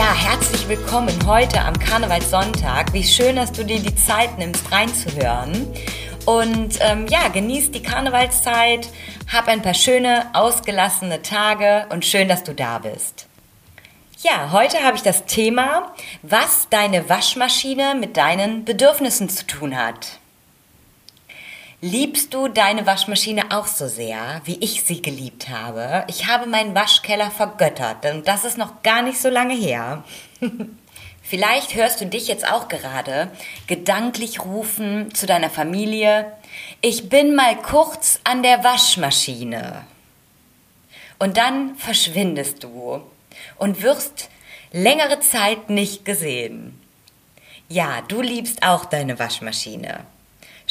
[0.00, 2.94] Ja, herzlich willkommen heute am Karnevalssonntag.
[2.94, 5.70] Wie schön, dass du dir die Zeit nimmst, reinzuhören.
[6.24, 8.88] Und ähm, ja, genieß die Karnevalszeit,
[9.30, 13.26] hab ein paar schöne, ausgelassene Tage und schön, dass du da bist.
[14.22, 20.19] Ja, heute habe ich das Thema, was deine Waschmaschine mit deinen Bedürfnissen zu tun hat.
[21.82, 26.04] Liebst du deine Waschmaschine auch so sehr, wie ich sie geliebt habe?
[26.08, 30.04] Ich habe meinen Waschkeller vergöttert und das ist noch gar nicht so lange her.
[31.22, 33.30] Vielleicht hörst du dich jetzt auch gerade
[33.66, 36.30] gedanklich rufen zu deiner Familie,
[36.82, 39.86] ich bin mal kurz an der Waschmaschine.
[41.18, 43.00] Und dann verschwindest du
[43.56, 44.28] und wirst
[44.70, 46.78] längere Zeit nicht gesehen.
[47.70, 50.04] Ja, du liebst auch deine Waschmaschine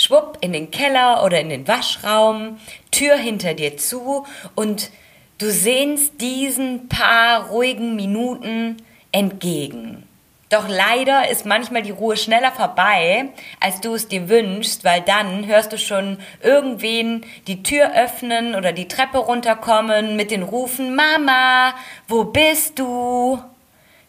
[0.10, 4.90] schwupp in den Keller oder in den Waschraum, Tür hinter dir zu und
[5.38, 8.78] du sehnst diesen paar ruhigen Minuten
[9.12, 10.08] entgegen.
[10.50, 15.46] Doch leider ist manchmal die Ruhe schneller vorbei, als du es dir wünschst, weil dann
[15.46, 21.76] hörst du schon irgendwen die Tür öffnen oder die Treppe runterkommen mit den Rufen Mama,
[22.08, 23.40] wo bist du?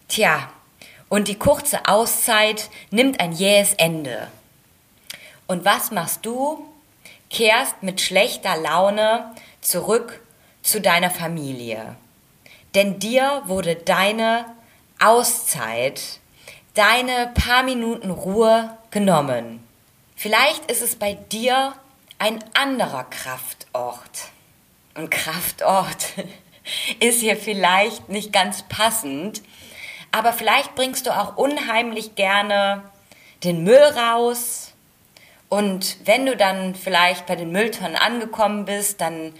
[0.09, 0.49] Tja,
[1.11, 4.29] und die kurze Auszeit nimmt ein jähes Ende.
[5.51, 6.65] Und was machst du?
[7.29, 10.23] Kehrst mit schlechter Laune zurück
[10.63, 11.97] zu deiner Familie.
[12.77, 14.45] Denn dir wurde deine
[15.01, 16.21] Auszeit,
[16.75, 19.67] deine paar Minuten Ruhe genommen.
[20.15, 21.73] Vielleicht ist es bei dir
[22.21, 24.29] ein anderer Kraftort.
[24.95, 26.13] Und Kraftort
[27.01, 29.43] ist hier vielleicht nicht ganz passend,
[30.13, 32.85] aber vielleicht bringst du auch unheimlich gerne
[33.43, 34.70] den Müll raus,
[35.51, 39.35] und wenn du dann vielleicht bei den Mülltonnen angekommen bist, dann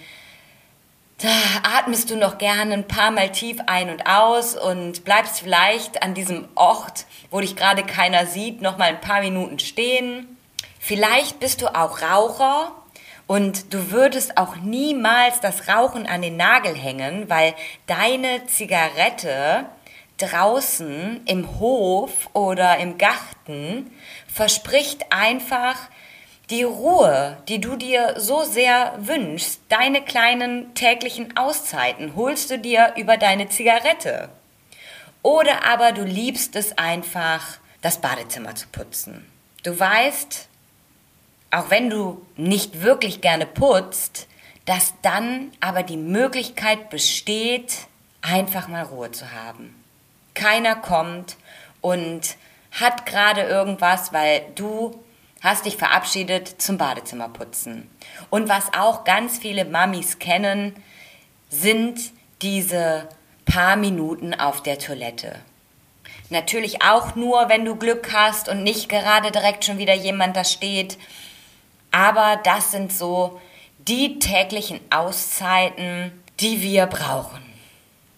[1.19, 1.29] da
[1.77, 6.13] atmest du noch gerne ein paar Mal tief ein und aus und bleibst vielleicht an
[6.13, 10.37] diesem Ort, wo dich gerade keiner sieht, noch mal ein paar Minuten stehen.
[10.79, 12.71] Vielleicht bist du auch Raucher
[13.25, 17.53] und du würdest auch niemals das Rauchen an den Nagel hängen, weil
[17.87, 19.65] deine Zigarette
[20.17, 23.91] draußen im Hof oder im Garten
[24.27, 25.77] verspricht einfach
[26.51, 32.93] die Ruhe, die du dir so sehr wünschst, deine kleinen täglichen Auszeiten, holst du dir
[32.97, 34.29] über deine Zigarette.
[35.23, 39.25] Oder aber du liebst es einfach, das Badezimmer zu putzen.
[39.63, 40.47] Du weißt,
[41.51, 44.27] auch wenn du nicht wirklich gerne putzt,
[44.65, 47.87] dass dann aber die Möglichkeit besteht,
[48.21, 49.75] einfach mal Ruhe zu haben.
[50.33, 51.37] Keiner kommt
[51.81, 52.35] und
[52.71, 55.01] hat gerade irgendwas, weil du
[55.41, 57.89] hast dich verabschiedet zum Badezimmerputzen.
[58.29, 60.75] Und was auch ganz viele Mamis kennen,
[61.49, 61.99] sind
[62.41, 63.09] diese
[63.45, 65.35] paar Minuten auf der Toilette.
[66.29, 70.45] Natürlich auch nur, wenn du Glück hast und nicht gerade direkt schon wieder jemand da
[70.45, 70.97] steht.
[71.91, 73.41] Aber das sind so
[73.79, 77.50] die täglichen Auszeiten, die wir brauchen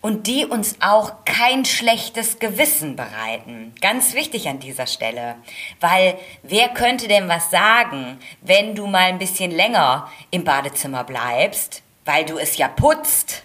[0.04, 3.74] und die uns auch kein schlechtes Gewissen bereiten.
[3.80, 5.36] Ganz wichtig an dieser Stelle,
[5.80, 11.84] weil wer könnte denn was sagen, wenn du mal ein bisschen länger im Badezimmer bleibst,
[12.04, 13.44] weil du es ja putzt?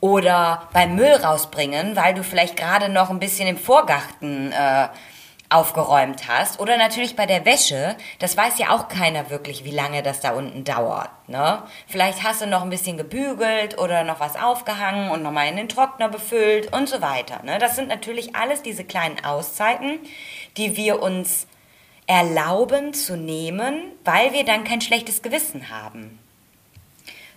[0.00, 4.88] Oder beim Müll rausbringen, weil du vielleicht gerade noch ein bisschen im Vorgarten äh,
[5.54, 6.58] aufgeräumt hast.
[6.60, 10.32] Oder natürlich bei der Wäsche, das weiß ja auch keiner wirklich, wie lange das da
[10.32, 11.10] unten dauert.
[11.28, 11.62] Ne?
[11.86, 15.68] Vielleicht hast du noch ein bisschen gebügelt oder noch was aufgehangen und nochmal in den
[15.68, 17.42] Trockner befüllt und so weiter.
[17.44, 17.58] Ne?
[17.58, 20.00] Das sind natürlich alles diese kleinen Auszeiten,
[20.56, 21.46] die wir uns
[22.06, 26.18] erlauben zu nehmen, weil wir dann kein schlechtes Gewissen haben.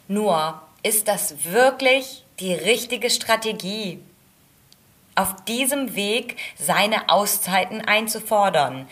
[0.08, 4.00] Nur ist das wirklich die richtige Strategie?
[5.18, 8.88] Auf diesem Weg seine Auszeiten einzufordern,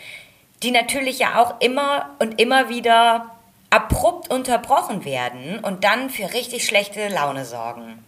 [0.62, 3.30] die natürlich ja auch immer und immer wieder
[3.70, 8.04] abrupt unterbrochen werden und dann für richtig schlechte Laune sorgen.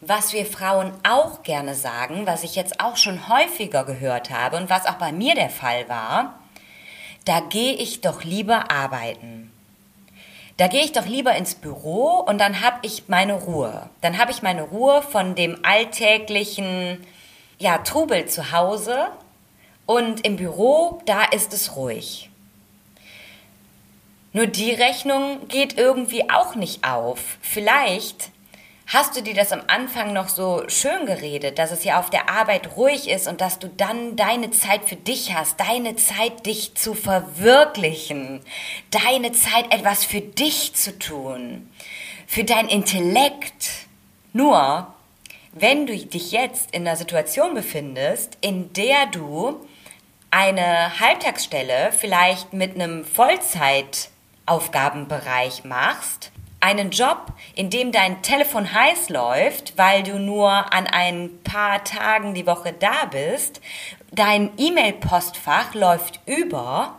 [0.00, 4.68] Was wir Frauen auch gerne sagen, was ich jetzt auch schon häufiger gehört habe und
[4.68, 6.38] was auch bei mir der Fall war,
[7.24, 9.50] da gehe ich doch lieber arbeiten.
[10.58, 13.90] Da gehe ich doch lieber ins Büro und dann habe ich meine Ruhe.
[14.00, 17.04] Dann habe ich meine Ruhe von dem alltäglichen
[17.58, 19.08] ja, Trubel zu Hause
[19.86, 22.30] und im Büro, da ist es ruhig.
[24.32, 27.38] Nur die Rechnung geht irgendwie auch nicht auf.
[27.40, 28.30] Vielleicht
[28.88, 32.30] Hast du dir das am Anfang noch so schön geredet, dass es ja auf der
[32.30, 36.76] Arbeit ruhig ist und dass du dann deine Zeit für dich hast, deine Zeit, dich
[36.76, 38.42] zu verwirklichen,
[38.92, 41.68] deine Zeit, etwas für dich zu tun,
[42.28, 43.70] für dein Intellekt?
[44.32, 44.86] Nur,
[45.58, 49.66] wenn du dich jetzt in einer Situation befindest, in der du
[50.30, 56.30] eine Halbtagsstelle vielleicht mit einem Vollzeitaufgabenbereich machst,
[56.60, 62.34] einen Job, in dem dein Telefon heiß läuft, weil du nur an ein paar Tagen
[62.34, 63.60] die Woche da bist,
[64.12, 66.96] dein E-Mail-Postfach läuft über,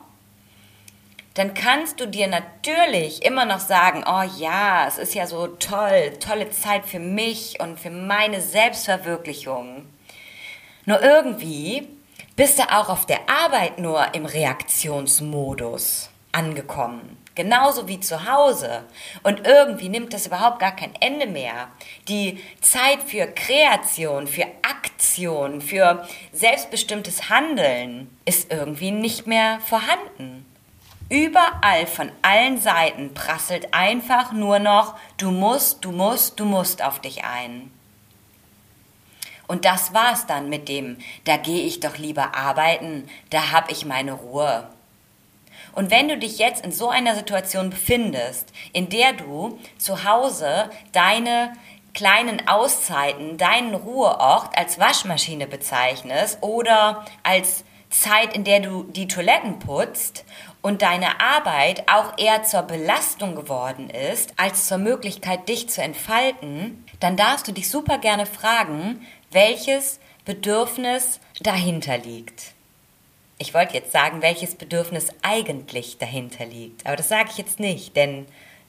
[1.37, 6.13] dann kannst du dir natürlich immer noch sagen, oh ja, es ist ja so toll,
[6.19, 9.85] tolle Zeit für mich und für meine Selbstverwirklichung.
[10.85, 11.87] Nur irgendwie
[12.35, 18.83] bist du auch auf der Arbeit nur im Reaktionsmodus angekommen genauso wie zu Hause.
[19.23, 21.69] Und irgendwie nimmt das überhaupt gar kein Ende mehr.
[22.09, 30.46] Die Zeit für Kreation, für Aktion, für selbstbestimmtes Handeln ist irgendwie nicht mehr vorhanden.
[31.09, 36.99] Überall von allen Seiten prasselt einfach nur noch du musst, du musst, du musst auf
[36.99, 37.71] dich ein.
[39.47, 43.85] Und das war's dann mit dem, da gehe ich doch lieber arbeiten, da hab ich
[43.85, 44.67] meine Ruhe.
[45.71, 50.69] Und wenn du dich jetzt in so einer Situation befindest, in der du zu Hause
[50.91, 51.53] deine
[51.93, 59.59] kleinen Auszeiten, deinen Ruheort als Waschmaschine bezeichnest oder als Zeit, in der du die Toiletten
[59.59, 60.25] putzt
[60.67, 66.83] und deine Arbeit auch eher zur Belastung geworden ist, als zur Möglichkeit, dich zu entfalten,
[66.99, 72.47] dann darfst du dich super gerne fragen, welches Bedürfnis dahinter liegt.
[73.37, 76.85] Ich wollte jetzt sagen, welches Bedürfnis eigentlich dahinter liegt.
[76.85, 78.25] Aber das sage ich jetzt nicht, denn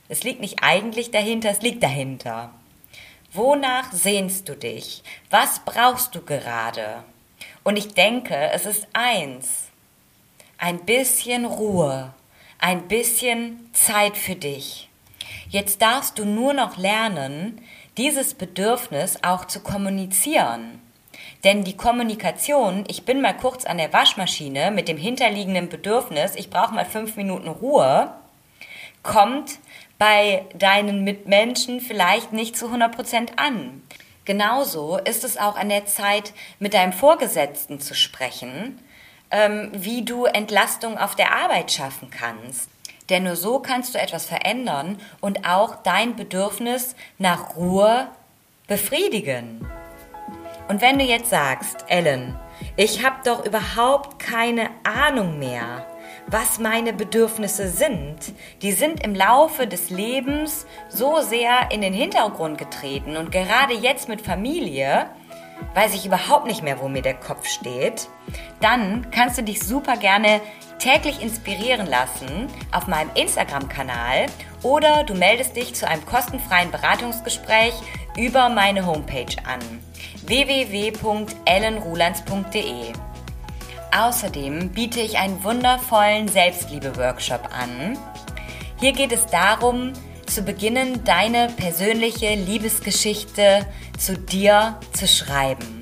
[0.08, 2.52] es liegt nicht eigentlich dahinter, es liegt dahinter.
[3.32, 5.02] Wonach sehnst du dich?
[5.30, 7.02] Was brauchst du gerade?
[7.64, 9.64] Und ich denke, es ist eins.
[10.60, 12.12] Ein bisschen Ruhe,
[12.58, 14.90] ein bisschen Zeit für dich.
[15.48, 17.60] Jetzt darfst du nur noch lernen,
[17.96, 20.82] dieses Bedürfnis auch zu kommunizieren.
[21.44, 26.50] Denn die Kommunikation, ich bin mal kurz an der Waschmaschine mit dem hinterliegenden Bedürfnis, ich
[26.50, 28.12] brauche mal fünf Minuten Ruhe,
[29.04, 29.60] kommt
[29.96, 33.80] bei deinen Mitmenschen vielleicht nicht zu 100% an.
[34.24, 38.80] Genauso ist es auch an der Zeit, mit deinem Vorgesetzten zu sprechen,
[39.30, 42.70] wie du Entlastung auf der Arbeit schaffen kannst.
[43.10, 48.08] Denn nur so kannst du etwas verändern und auch dein Bedürfnis nach Ruhe
[48.66, 49.66] befriedigen.
[50.68, 52.38] Und wenn du jetzt sagst, Ellen,
[52.76, 55.86] ich habe doch überhaupt keine Ahnung mehr,
[56.26, 58.18] was meine Bedürfnisse sind,
[58.60, 64.08] die sind im Laufe des Lebens so sehr in den Hintergrund getreten und gerade jetzt
[64.08, 65.08] mit Familie
[65.74, 68.08] weiß ich überhaupt nicht mehr, wo mir der Kopf steht,
[68.60, 70.40] dann kannst du dich super gerne
[70.78, 74.26] täglich inspirieren lassen auf meinem Instagram-Kanal
[74.62, 77.74] oder du meldest dich zu einem kostenfreien Beratungsgespräch
[78.16, 79.58] über meine Homepage an
[80.26, 82.92] www.ellenrulands.de.
[83.96, 87.98] Außerdem biete ich einen wundervollen Selbstliebe-Workshop an.
[88.80, 89.92] Hier geht es darum,
[90.28, 93.66] zu beginnen, deine persönliche Liebesgeschichte
[93.98, 95.78] zu dir zu schreiben.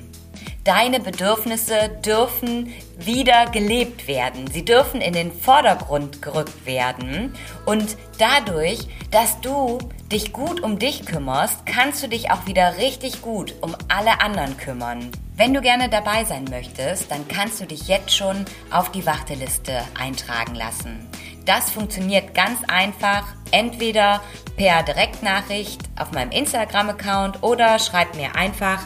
[0.63, 4.47] Deine Bedürfnisse dürfen wieder gelebt werden.
[4.51, 7.33] Sie dürfen in den Vordergrund gerückt werden.
[7.65, 8.79] Und dadurch,
[9.11, 9.77] dass du
[10.11, 14.57] dich gut um dich kümmerst, kannst du dich auch wieder richtig gut um alle anderen
[14.57, 15.09] kümmern.
[15.37, 19.83] Wenn du gerne dabei sein möchtest, dann kannst du dich jetzt schon auf die Warteliste
[19.97, 21.07] eintragen lassen.
[21.45, 24.21] Das funktioniert ganz einfach, entweder
[24.55, 28.79] per Direktnachricht auf meinem Instagram-Account oder schreib mir einfach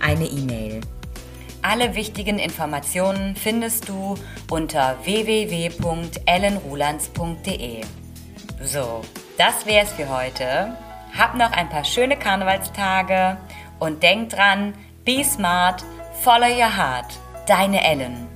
[0.00, 0.82] eine E-Mail.
[1.62, 4.16] Alle wichtigen Informationen findest du
[4.50, 7.80] unter www.ellenrulands.de.
[8.62, 9.00] So,
[9.36, 10.76] das wär's für heute.
[11.16, 13.36] Hab noch ein paar schöne Karnevalstage
[13.78, 15.84] und denk dran, be smart,
[16.22, 17.06] follow your heart.
[17.46, 18.35] Deine Ellen.